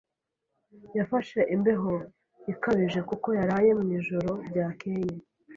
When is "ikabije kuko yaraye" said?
2.51-3.71